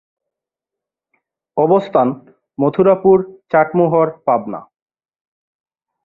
[1.57, 2.07] অবস্থান:
[2.59, 3.17] মথুরাপুর,
[3.51, 4.59] চাটমোহর, পাবনা।